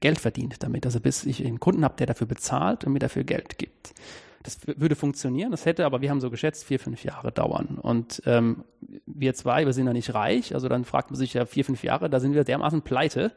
[0.00, 0.84] Geld verdient damit.
[0.84, 3.94] Also bis ich einen Kunden habe, der dafür bezahlt und mir dafür Geld gibt.
[4.42, 7.78] Das würde funktionieren, das hätte aber, wir haben so geschätzt, vier, fünf Jahre dauern.
[7.80, 8.64] Und ähm,
[9.04, 11.82] wir zwei, wir sind ja nicht reich, also dann fragt man sich ja vier, fünf
[11.82, 13.32] Jahre, da sind wir dermaßen pleite.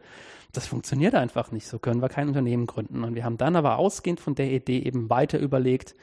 [0.54, 3.04] Das funktioniert einfach nicht, so können wir kein Unternehmen gründen.
[3.04, 5.96] Und wir haben dann aber ausgehend von der Idee eben weiter überlegt,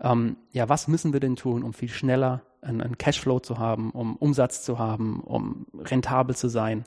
[0.00, 4.16] ähm, ja, was müssen wir denn tun, um viel schneller einen, Cashflow zu haben, um
[4.16, 6.84] Umsatz zu haben, um rentabel zu sein.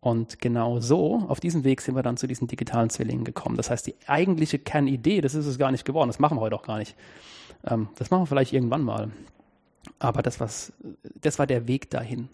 [0.00, 3.56] Und genau so, auf diesem Weg sind wir dann zu diesen digitalen Zwillingen gekommen.
[3.56, 6.56] Das heißt, die eigentliche Kernidee, das ist es gar nicht geworden, das machen wir heute
[6.56, 6.94] auch gar nicht.
[7.64, 9.10] Ähm, das machen wir vielleicht irgendwann mal.
[9.98, 10.72] Aber das, was,
[11.20, 12.28] das war der Weg dahin.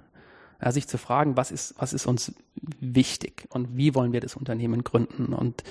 [0.60, 2.34] Ja, sich zu fragen, was ist, was ist uns
[2.80, 5.64] wichtig und wie wollen wir das Unternehmen gründen und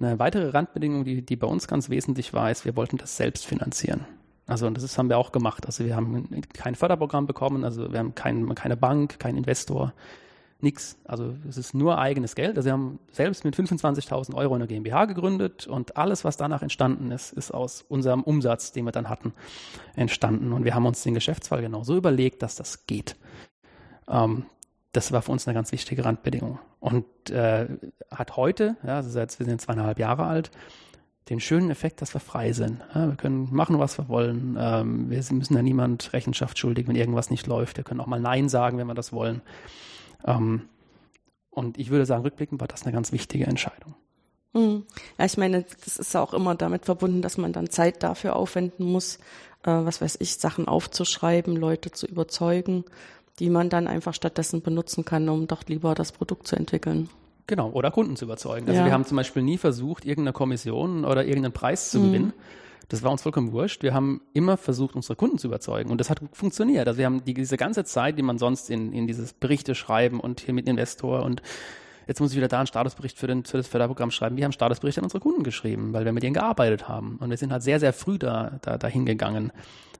[0.00, 3.46] eine weitere Randbedingung, die, die bei uns ganz wesentlich war, ist, wir wollten das selbst
[3.46, 4.06] finanzieren.
[4.46, 5.66] Also und das ist, haben wir auch gemacht.
[5.66, 9.94] Also wir haben kein Förderprogramm bekommen, also wir haben kein, keine Bank, keinen Investor,
[10.60, 10.98] nichts.
[11.04, 12.56] Also es ist nur eigenes Geld.
[12.56, 17.10] Also wir haben selbst mit 25.000 Euro eine GmbH gegründet und alles, was danach entstanden
[17.10, 19.32] ist, ist aus unserem Umsatz, den wir dann hatten,
[19.96, 20.52] entstanden.
[20.52, 23.16] Und wir haben uns den Geschäftsfall genau so überlegt, dass das geht.
[24.08, 24.46] Ähm,
[24.94, 26.58] das war für uns eine ganz wichtige Randbedingung.
[26.80, 27.66] Und äh,
[28.10, 30.50] hat heute, ja, also seit wir sind zweieinhalb Jahre alt,
[31.28, 32.80] den schönen Effekt, dass wir frei sind.
[32.94, 34.56] Ja, wir können machen, was wir wollen.
[34.58, 37.76] Ähm, wir müssen ja niemand Rechenschaft schuldig, wenn irgendwas nicht läuft.
[37.76, 39.40] Wir können auch mal Nein sagen, wenn wir das wollen.
[40.26, 40.68] Ähm,
[41.50, 43.94] und ich würde sagen, rückblickend war das eine ganz wichtige Entscheidung.
[44.54, 44.84] Hm.
[45.18, 48.84] Ja, ich meine, das ist auch immer damit verbunden, dass man dann Zeit dafür aufwenden
[48.84, 49.16] muss,
[49.64, 52.84] äh, was weiß ich, Sachen aufzuschreiben, Leute zu überzeugen,
[53.38, 57.08] die man dann einfach stattdessen benutzen kann, um doch lieber das Produkt zu entwickeln.
[57.46, 58.66] Genau, oder Kunden zu überzeugen.
[58.68, 58.86] Also ja.
[58.86, 62.04] wir haben zum Beispiel nie versucht, irgendeine Kommission oder irgendeinen Preis zu mhm.
[62.06, 62.32] gewinnen.
[62.88, 63.82] Das war uns vollkommen wurscht.
[63.82, 65.90] Wir haben immer versucht, unsere Kunden zu überzeugen.
[65.90, 66.86] Und das hat funktioniert.
[66.86, 70.20] Also wir haben die, diese ganze Zeit, die man sonst in, in dieses Berichte schreiben
[70.20, 71.42] und hier mit Investor und
[72.06, 74.36] jetzt muss ich wieder da einen Statusbericht für, den, für das Förderprogramm schreiben.
[74.36, 77.16] Wir haben Statusberichte an unsere Kunden geschrieben, weil wir mit denen gearbeitet haben.
[77.16, 79.52] Und wir sind halt sehr, sehr früh da, da, dahin gegangen.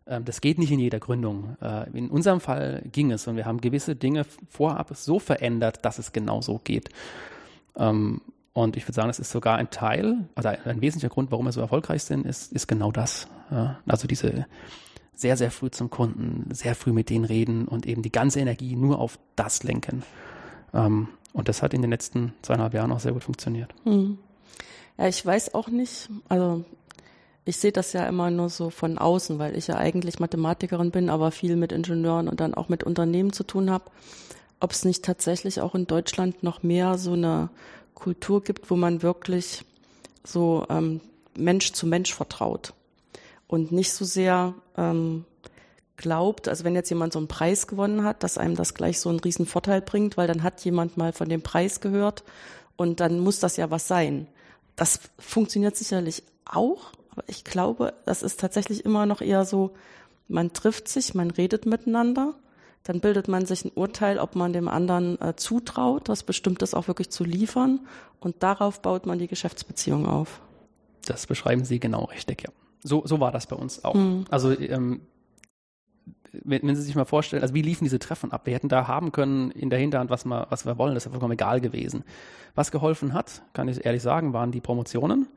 [0.06, 1.56] Ähm, das geht nicht in jeder Gründung.
[1.60, 5.98] Äh, in unserem Fall ging es und wir haben gewisse Dinge vorab so verändert, dass
[5.98, 6.90] es genau so geht.
[7.76, 8.20] Ähm,
[8.52, 11.52] und ich würde sagen, das ist sogar ein Teil, also ein wesentlicher Grund, warum wir
[11.52, 13.26] so erfolgreich sind, ist, ist genau das.
[13.84, 14.46] Also diese
[15.14, 18.76] sehr, sehr früh zum Kunden, sehr früh mit denen reden und eben die ganze Energie
[18.76, 20.02] nur auf das lenken.
[20.72, 23.74] Ähm, und das hat in den letzten zweieinhalb Jahren auch sehr gut funktioniert.
[23.84, 24.18] Hm.
[24.98, 26.64] Ja, ich weiß auch nicht, also
[27.44, 31.11] ich sehe das ja immer nur so von außen, weil ich ja eigentlich Mathematikerin bin,
[31.11, 33.90] aber viel mit Ingenieuren und dann auch mit Unternehmen zu tun habe,
[34.61, 37.50] ob es nicht tatsächlich auch in Deutschland noch mehr so eine
[37.94, 39.64] Kultur gibt, wo man wirklich
[40.24, 41.00] so ähm,
[41.37, 42.72] Mensch zu Mensch vertraut
[43.46, 45.24] und nicht so sehr ähm,
[45.96, 49.11] glaubt, also wenn jetzt jemand so einen Preis gewonnen hat, dass einem das gleich so
[49.11, 52.24] einen riesen Vorteil bringt, weil dann hat jemand mal von dem Preis gehört
[52.76, 54.26] und dann muss das ja was sein.
[54.76, 59.74] Das funktioniert sicherlich auch, aber ich glaube, das ist tatsächlich immer noch eher so,
[60.27, 62.35] man trifft sich, man redet miteinander,
[62.83, 66.88] dann bildet man sich ein Urteil, ob man dem anderen äh, zutraut, was Bestimmtes auch
[66.88, 67.81] wirklich zu liefern
[68.20, 70.40] und darauf baut man die Geschäftsbeziehung auf.
[71.07, 72.50] Das beschreiben Sie genau richtig, ja.
[72.83, 73.94] So, so war das bei uns auch.
[73.94, 74.24] Mhm.
[74.29, 75.03] Also ähm,
[76.33, 78.46] wenn, wenn, Sie sich mal vorstellen, also wie liefen diese Treffen ab?
[78.46, 81.11] Wir hätten da haben können in der Hinterhand, was wir, was wir wollen, das ist
[81.11, 82.05] vollkommen egal gewesen.
[82.55, 85.29] Was geholfen hat, kann ich ehrlich sagen, waren die Promotionen.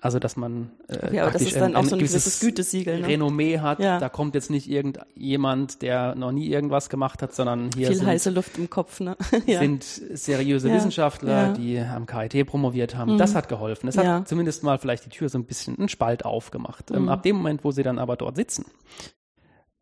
[0.00, 3.00] Also, dass man äh, ja, aber das ein, auch so ein gewisses Gütesiegel.
[3.00, 3.08] Ne?
[3.08, 3.78] Renommee hat.
[3.78, 3.98] Ja.
[3.98, 8.06] Da kommt jetzt nicht irgendjemand, der noch nie irgendwas gemacht hat, sondern hier Viel sind,
[8.06, 9.00] heiße Luft im Kopf.
[9.00, 9.16] Ne?
[9.46, 9.60] ja.
[9.60, 10.70] sind seriöse.
[10.70, 13.14] Wissenschaftler, die am KIT promoviert haben.
[13.14, 13.18] Mhm.
[13.18, 13.86] Das hat geholfen.
[13.86, 16.90] Das hat zumindest mal vielleicht die Tür so ein bisschen einen Spalt aufgemacht.
[16.90, 17.02] Ähm, mhm.
[17.04, 18.66] Ähm, ab dem Moment, wo sie dann aber dort sitzen,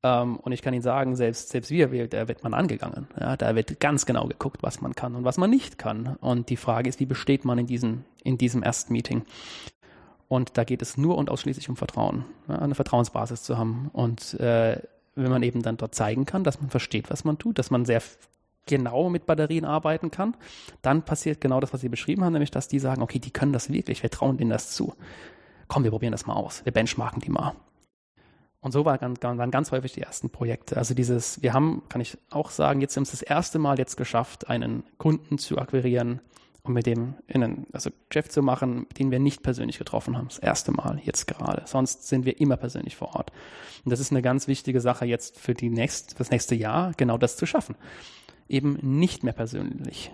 [0.04, 3.06] ähm, und ich kann Ihnen sagen, selbst, selbst wir, da wird man angegangen.
[3.18, 6.16] Ja, da wird ganz genau geguckt, was man kann und was man nicht kann.
[6.20, 9.22] Und die Frage ist, wie besteht man in diesem, in diesem ersten Meeting?
[10.32, 13.90] Und da geht es nur und ausschließlich um Vertrauen, eine Vertrauensbasis zu haben.
[13.92, 14.80] Und äh,
[15.14, 17.84] wenn man eben dann dort zeigen kann, dass man versteht, was man tut, dass man
[17.84, 18.00] sehr
[18.64, 20.34] genau mit Batterien arbeiten kann,
[20.80, 23.52] dann passiert genau das, was Sie beschrieben haben, nämlich dass die sagen, okay, die können
[23.52, 24.94] das wirklich, wir trauen denen das zu.
[25.68, 27.54] Komm, wir probieren das mal aus, wir benchmarken die mal.
[28.62, 30.78] Und so war ganz, waren ganz häufig die ersten Projekte.
[30.78, 33.98] Also dieses, wir haben, kann ich auch sagen, jetzt haben es das erste Mal jetzt
[33.98, 36.22] geschafft, einen Kunden zu akquirieren
[36.64, 40.28] und mit dem in ein also Geschäft zu machen, den wir nicht persönlich getroffen haben.
[40.28, 41.62] Das erste Mal jetzt gerade.
[41.66, 43.32] Sonst sind wir immer persönlich vor Ort.
[43.84, 47.18] Und das ist eine ganz wichtige Sache jetzt für die nächst, das nächste Jahr, genau
[47.18, 47.74] das zu schaffen.
[48.48, 50.12] Eben nicht mehr persönlich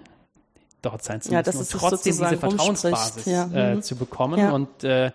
[0.81, 3.51] dort sein zu müssen ja, das ist und trotzdem diese Vertrauensbasis ja.
[3.53, 3.83] äh, mhm.
[3.83, 4.53] zu bekommen ja.
[4.53, 5.11] und äh,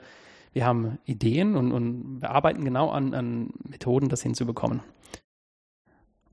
[0.52, 4.82] wir haben Ideen und, und wir arbeiten genau an, an Methoden, das hinzubekommen.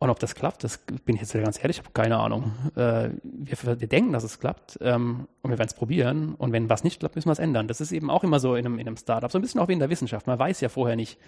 [0.00, 2.52] Und ob das klappt, das bin ich jetzt ganz ehrlich, ich habe keine Ahnung.
[2.74, 6.34] Äh, wir, wir, denken, dass es klappt ähm, und wir werden es probieren.
[6.36, 7.68] Und wenn was nicht klappt, müssen wir es ändern.
[7.68, 9.68] Das ist eben auch immer so in einem, in einem Startup, so ein bisschen auch
[9.68, 10.26] wie in der Wissenschaft.
[10.26, 11.18] Man weiß ja vorher nicht,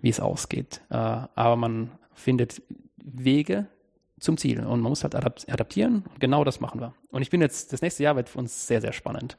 [0.00, 0.80] wie es ausgeht.
[0.90, 2.60] Äh, aber man findet
[2.96, 3.68] Wege
[4.18, 6.02] zum Ziel und man muss halt adaptieren.
[6.12, 6.94] Und genau das machen wir.
[7.12, 9.36] Und ich bin jetzt, das nächste Jahr wird für uns sehr, sehr spannend.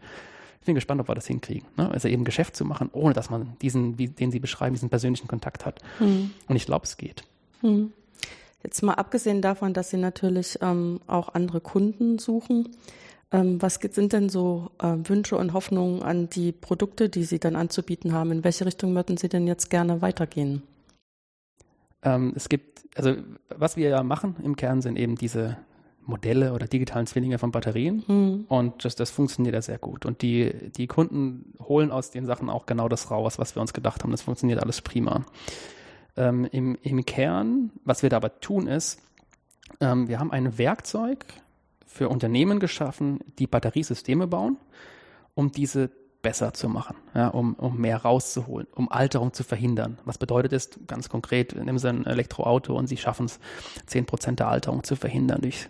[0.61, 1.67] Ich bin gespannt, ob wir das hinkriegen.
[1.75, 1.91] Ne?
[1.91, 5.27] Also eben Geschäft zu machen, ohne dass man diesen, wie, den Sie beschreiben, diesen persönlichen
[5.27, 5.81] Kontakt hat.
[5.99, 6.31] Mhm.
[6.47, 7.23] Und ich glaube, es geht.
[7.61, 7.91] Mhm.
[8.63, 12.69] Jetzt mal abgesehen davon, dass Sie natürlich ähm, auch andere Kunden suchen.
[13.31, 17.55] Ähm, was sind denn so äh, Wünsche und Hoffnungen an die Produkte, die Sie dann
[17.55, 18.31] anzubieten haben?
[18.31, 20.63] In welche Richtung würden Sie denn jetzt gerne weitergehen?
[22.01, 23.15] Ähm, es gibt, also
[23.49, 25.57] was wir ja machen im Kern sind eben diese
[26.09, 28.03] Modelle oder digitalen Zwillinge von Batterien.
[28.07, 28.45] Mhm.
[28.49, 30.05] Und das, das funktioniert ja sehr gut.
[30.05, 33.73] Und die, die Kunden holen aus den Sachen auch genau das raus, was wir uns
[33.73, 34.11] gedacht haben.
[34.11, 35.23] Das funktioniert alles prima.
[36.19, 39.01] Ähm, im, Im Kern, was wir dabei tun, ist,
[39.79, 41.25] ähm, wir haben ein Werkzeug
[41.85, 44.57] für Unternehmen geschaffen, die Batteriesysteme bauen,
[45.33, 45.89] um diese
[46.21, 49.97] besser zu machen, ja, um, um mehr rauszuholen, um Alterung zu verhindern.
[50.03, 50.69] Was bedeutet es?
[50.87, 53.39] Ganz konkret, nehmen Sie ein Elektroauto und Sie schaffen es,
[53.87, 55.69] 10% der Alterung zu verhindern durch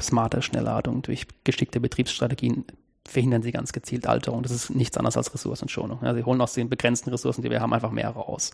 [0.00, 2.64] smarte Schnellladung, durch geschickte Betriebsstrategien
[3.10, 4.42] verhindern sie ganz gezielt Alterung.
[4.42, 6.00] Das ist nichts anderes als Ressourcenschonung.
[6.02, 8.52] Ja, sie holen aus den begrenzten Ressourcen, die wir haben, einfach mehr raus.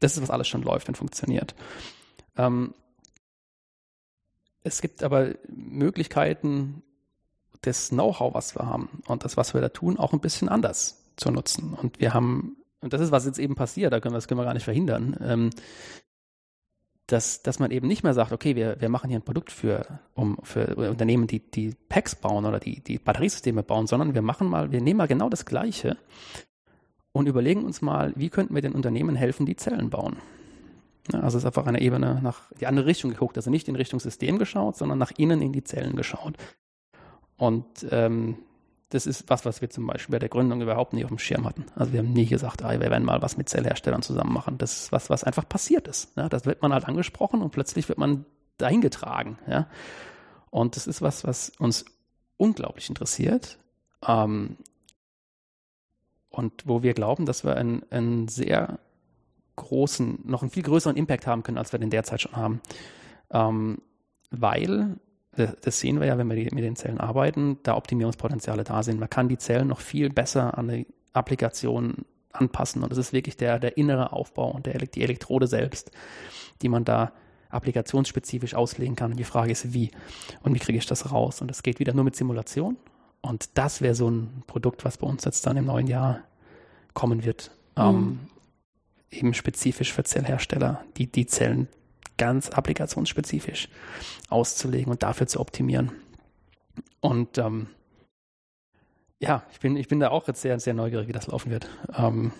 [0.00, 1.54] Das ist, was alles schon läuft und funktioniert.
[2.36, 2.74] Ähm,
[4.62, 6.82] es gibt aber Möglichkeiten,
[7.62, 11.02] das Know-how, was wir haben und das, was wir da tun, auch ein bisschen anders
[11.16, 11.72] zu nutzen.
[11.74, 14.40] Und wir haben und das ist, was jetzt eben passiert, da können wir, das können
[14.40, 15.50] wir gar nicht verhindern, ähm,
[17.06, 20.00] dass, dass man eben nicht mehr sagt, okay, wir, wir machen hier ein Produkt für,
[20.14, 24.48] um, für Unternehmen, die, die Packs bauen oder die, die Batteriesysteme bauen, sondern wir machen
[24.48, 25.96] mal, wir nehmen mal genau das Gleiche
[27.12, 30.16] und überlegen uns mal, wie könnten wir den Unternehmen helfen, die Zellen bauen.
[31.12, 34.00] Also es ist einfach eine Ebene nach die andere Richtung geguckt, also nicht in Richtung
[34.00, 36.34] System geschaut, sondern nach innen in die Zellen geschaut.
[37.36, 38.38] Und ähm,
[38.90, 41.44] das ist was, was wir zum Beispiel bei der Gründung überhaupt nie auf dem Schirm
[41.44, 41.66] hatten.
[41.74, 44.58] Also wir haben nie gesagt, ah, wir werden mal was mit Zellherstellern zusammen machen.
[44.58, 46.16] Das ist was, was einfach passiert ist.
[46.16, 48.24] Ja, das wird man halt angesprochen und plötzlich wird man
[48.58, 49.38] dahin getragen.
[49.48, 49.68] Ja.
[50.50, 51.84] Und das ist was, was uns
[52.36, 53.58] unglaublich interessiert.
[54.06, 54.56] Ähm,
[56.30, 58.78] und wo wir glauben, dass wir einen, einen sehr
[59.56, 62.60] großen, noch einen viel größeren Impact haben können, als wir den derzeit schon haben.
[63.30, 63.78] Ähm,
[64.30, 64.98] weil
[65.36, 68.98] das sehen wir ja, wenn wir mit den Zellen arbeiten, da Optimierungspotenziale da sind.
[68.98, 72.82] Man kann die Zellen noch viel besser an die Applikation anpassen.
[72.82, 75.90] Und das ist wirklich der, der innere Aufbau und der, die Elektrode selbst,
[76.62, 77.12] die man da
[77.48, 79.12] applikationsspezifisch auslegen kann.
[79.12, 79.90] Und die Frage ist, wie
[80.42, 81.40] und wie kriege ich das raus?
[81.40, 82.76] Und das geht wieder nur mit Simulation.
[83.20, 86.20] Und das wäre so ein Produkt, was bei uns jetzt dann im neuen Jahr
[86.94, 87.50] kommen wird.
[87.76, 87.82] Mhm.
[87.82, 88.18] Ähm,
[89.10, 91.68] eben spezifisch für Zellhersteller, die die Zellen
[92.16, 93.68] ganz applikationsspezifisch
[94.28, 95.92] auszulegen und dafür zu optimieren.
[97.00, 97.68] Und ähm,
[99.18, 101.68] ja, ich bin, ich bin da auch jetzt sehr, sehr neugierig, wie das laufen wird.
[101.96, 102.32] Ähm,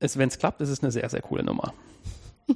[0.00, 1.74] Wenn es klappt, ist es eine sehr, sehr coole Nummer.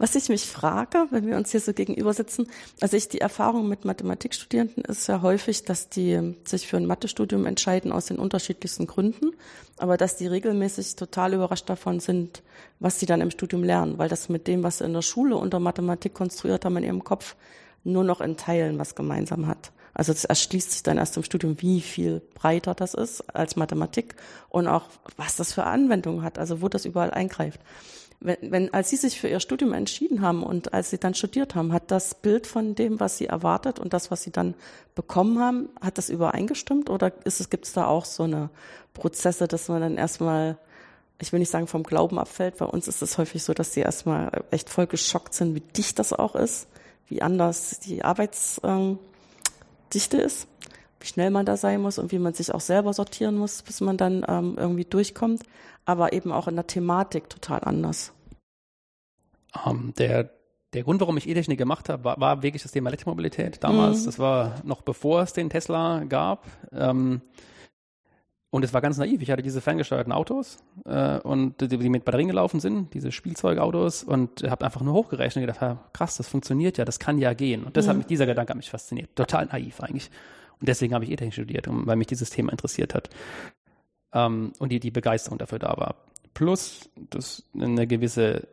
[0.00, 2.46] Was ich mich frage, wenn wir uns hier so gegenüber sitzen,
[2.80, 7.44] also ich die Erfahrung mit Mathematikstudierenden ist ja häufig, dass die sich für ein Mathestudium
[7.44, 9.32] entscheiden aus den unterschiedlichsten Gründen,
[9.76, 12.42] aber dass die regelmäßig total überrascht davon sind,
[12.78, 15.36] was sie dann im Studium lernen, weil das mit dem, was sie in der Schule
[15.36, 17.36] unter Mathematik konstruiert haben in ihrem Kopf,
[17.84, 19.70] nur noch in Teilen was gemeinsam hat.
[19.92, 24.14] Also es erschließt sich dann erst im Studium, wie viel breiter das ist als Mathematik
[24.48, 24.84] und auch,
[25.18, 27.60] was das für Anwendungen hat, also wo das überall eingreift
[28.20, 31.54] wenn, wenn, als Sie sich für Ihr Studium entschieden haben und als Sie dann studiert
[31.54, 34.54] haben, hat das Bild von dem, was Sie erwartet und das, was Sie dann
[34.94, 38.50] bekommen haben, hat das übereingestimmt oder ist es, gibt es da auch so eine
[38.92, 40.58] Prozesse, dass man dann erstmal,
[41.18, 43.80] ich will nicht sagen vom Glauben abfällt, bei uns ist es häufig so, dass Sie
[43.80, 46.68] erstmal echt voll geschockt sind, wie dicht das auch ist,
[47.08, 48.98] wie anders die Arbeitsdichte ähm,
[49.92, 50.46] ist
[51.00, 53.80] wie schnell man da sein muss und wie man sich auch selber sortieren muss, bis
[53.80, 55.42] man dann ähm, irgendwie durchkommt,
[55.84, 58.12] aber eben auch in der Thematik total anders.
[59.64, 60.30] Um, ähm, der,
[60.74, 64.02] der Grund, warum ich E-Technik gemacht habe, war, war, wirklich das Thema Elektromobilität damals.
[64.02, 64.06] Mhm.
[64.06, 66.46] Das war noch bevor es den Tesla gab.
[66.72, 67.22] Ähm,
[68.52, 69.22] und es war ganz naiv.
[69.22, 74.02] Ich hatte diese ferngesteuerten Autos äh, und die, die, mit Batterien gelaufen sind, diese Spielzeugautos
[74.02, 77.62] und habe einfach nur hochgerechnet und gedacht, krass, das funktioniert ja, das kann ja gehen.
[77.62, 77.98] Und deshalb mhm.
[78.00, 79.14] mich dieser Gedanke hat mich fasziniert.
[79.14, 80.10] Total naiv eigentlich.
[80.60, 83.10] Und deswegen habe ich E-Technik studiert, weil mich dieses Thema interessiert hat.
[84.12, 85.96] Ähm, und die, die Begeisterung dafür da war.
[86.34, 88.46] Plus das eine gewisse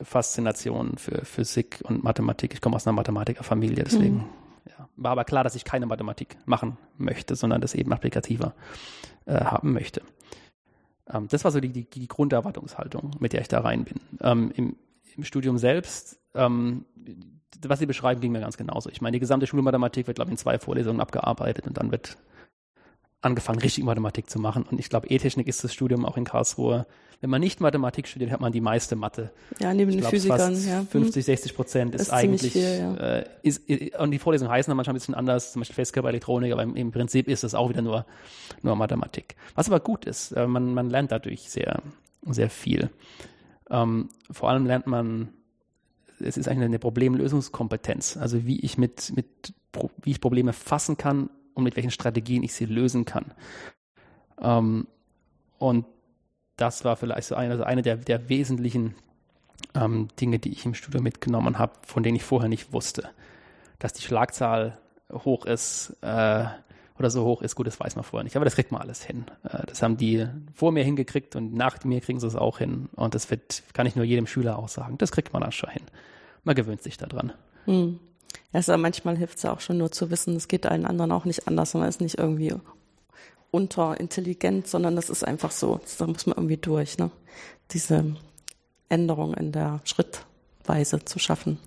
[0.00, 2.54] Faszination für Physik und Mathematik.
[2.54, 4.24] Ich komme aus einer Mathematikerfamilie, deswegen mhm.
[4.68, 8.54] ja, war aber klar, dass ich keine Mathematik machen möchte, sondern das eben applikativer
[9.26, 10.02] äh, haben möchte.
[11.12, 14.00] Ähm, das war so die, die, die, Grunderwartungshaltung, mit der ich da rein bin.
[14.20, 14.76] Ähm, im,
[15.16, 16.84] im, Studium selbst ähm,
[17.68, 18.90] was Sie beschreiben, ging mir ganz genauso.
[18.90, 22.16] Ich meine, die gesamte Schulmathematik wird, glaube ich, in zwei Vorlesungen abgearbeitet und dann wird
[23.20, 24.64] angefangen, richtig Mathematik zu machen.
[24.68, 26.86] Und ich glaube, E-Technik ist das Studium auch in Karlsruhe.
[27.20, 29.30] Wenn man nicht Mathematik studiert, hat man die meiste Mathe.
[29.60, 30.82] Ja, neben den Physikern, ja.
[30.82, 32.94] 50, 60 Prozent ist, ist eigentlich, viel, ja.
[32.96, 33.62] äh, ist,
[33.96, 36.90] und die Vorlesungen heißen dann manchmal ein bisschen anders, zum Beispiel Festkörperelektronik, aber im, im
[36.90, 38.06] Prinzip ist es auch wieder nur,
[38.62, 39.36] nur Mathematik.
[39.54, 41.80] Was aber gut ist, äh, man, man lernt dadurch sehr,
[42.26, 42.90] sehr viel.
[43.72, 45.30] Ähm, vor allem lernt man
[46.24, 48.16] es ist eigentlich eine Problemlösungskompetenz.
[48.16, 49.54] Also wie ich mit, mit,
[50.02, 53.32] wie ich Probleme fassen kann und mit welchen Strategien ich sie lösen kann.
[54.40, 54.86] Ähm,
[55.58, 55.86] und
[56.56, 58.94] das war vielleicht so eine, also eine der, der wesentlichen
[59.74, 63.08] ähm, Dinge, die ich im Studium mitgenommen habe, von denen ich vorher nicht wusste.
[63.78, 64.78] Dass die Schlagzahl
[65.12, 66.44] hoch ist äh,
[67.02, 68.36] oder so hoch ist, gut, das weiß man vorher nicht.
[68.36, 69.24] Aber das kriegt man alles hin.
[69.44, 72.88] Äh, das haben die vor mir hingekriegt und nach mir kriegen sie es auch hin.
[72.96, 74.98] Und das wird, kann ich nur jedem Schüler auch sagen.
[74.98, 75.82] Das kriegt man dann schon hin
[76.44, 77.32] man gewöhnt sich daran.
[77.64, 77.98] Hm.
[78.52, 81.24] Also manchmal hilft es ja auch schon nur zu wissen, es geht allen anderen auch
[81.24, 82.54] nicht anders, man ist nicht irgendwie
[83.50, 85.80] unterintelligent, sondern das ist einfach so.
[85.98, 87.10] Da muss man irgendwie durch, ne?
[87.70, 88.16] Diese
[88.88, 91.58] Änderung in der Schrittweise zu schaffen.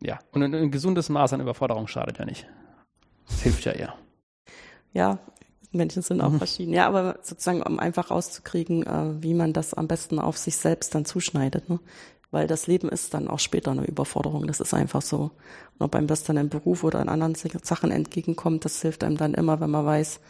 [0.00, 2.46] Ja, und ein, ein gesundes Maß an Überforderung schadet ja nicht.
[3.28, 3.94] Das hilft ja eher.
[4.92, 5.18] Ja,
[5.70, 6.38] Menschen sind auch mhm.
[6.38, 6.72] verschieden.
[6.72, 10.94] Ja, aber sozusagen, um einfach rauszukriegen, äh, wie man das am besten auf sich selbst
[10.94, 11.68] dann zuschneidet.
[11.68, 11.78] Ne?
[12.30, 14.46] weil das Leben ist dann auch später eine Überforderung.
[14.46, 15.30] Das ist einfach so.
[15.78, 19.16] Und ob einem das dann im Beruf oder in anderen Sachen entgegenkommt, das hilft einem
[19.16, 20.20] dann immer, wenn man weiß,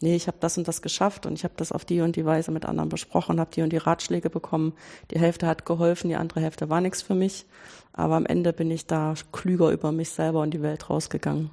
[0.00, 2.26] nee, ich habe das und das geschafft und ich habe das auf die und die
[2.26, 4.74] Weise mit anderen besprochen, habe die und die Ratschläge bekommen.
[5.10, 7.46] Die Hälfte hat geholfen, die andere Hälfte war nichts für mich.
[7.94, 11.50] Aber am Ende bin ich da klüger über mich selber und die Welt rausgegangen.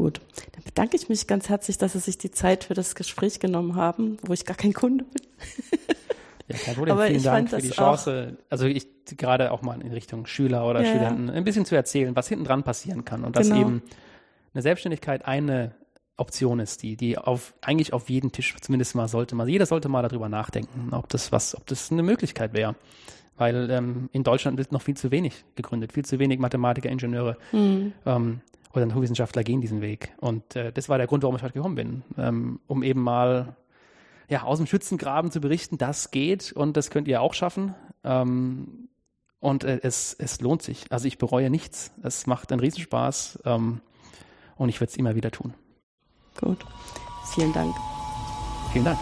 [0.00, 3.38] Gut, dann bedanke ich mich ganz herzlich, dass Sie sich die Zeit für das Gespräch
[3.38, 5.22] genommen haben, wo ich gar kein Kunde bin.
[6.48, 6.94] Ja, kein Problem.
[6.94, 8.38] Aber Vielen Dank für die Chance.
[8.48, 12.16] Also ich gerade auch mal in Richtung Schüler oder ja, Studenten ein bisschen zu erzählen,
[12.16, 13.60] was hinten dran passieren kann und dass genau.
[13.60, 13.82] eben
[14.54, 15.74] eine Selbstständigkeit eine
[16.16, 19.90] Option ist, die, die auf, eigentlich auf jeden Tisch zumindest mal sollte man, jeder sollte
[19.90, 22.74] mal darüber nachdenken, ob das was, ob das eine Möglichkeit wäre.
[23.36, 27.36] Weil ähm, in Deutschland wird noch viel zu wenig gegründet, viel zu wenig Mathematiker, Ingenieure
[27.52, 27.92] mhm.
[28.06, 28.40] ähm,
[28.72, 30.14] oder Naturwissenschaftler gehen diesen Weg.
[30.18, 33.56] Und äh, das war der Grund, warum ich heute gekommen bin, ähm, um eben mal
[34.28, 37.74] ja, aus dem Schützengraben zu berichten, das geht und das könnt ihr auch schaffen.
[38.04, 38.88] Ähm,
[39.40, 40.86] und äh, es, es lohnt sich.
[40.90, 41.92] Also ich bereue nichts.
[42.02, 43.80] Es macht einen Riesenspaß ähm,
[44.56, 45.54] und ich werde es immer wieder tun.
[46.38, 46.64] Gut.
[47.34, 47.74] Vielen Dank.
[48.72, 48.98] Vielen Dank.